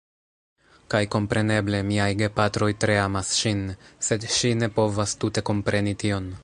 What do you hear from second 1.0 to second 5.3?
kompreneble, miaj gepatroj tre amas ŝin, sed ŝi ne povas